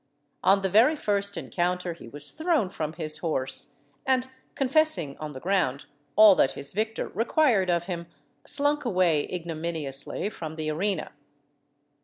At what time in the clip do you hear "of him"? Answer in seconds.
7.69-8.07